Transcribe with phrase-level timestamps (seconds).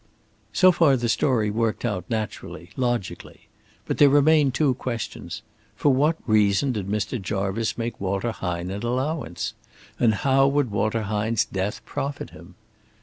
[0.51, 3.47] So far the story worked out naturally, logically.
[3.85, 5.43] But there remained two questions.
[5.75, 7.21] For what reason did Mr.
[7.21, 9.53] Jarvice make Walter Hine an allowance?
[9.99, 12.55] And how would Walter Hine's death profit him?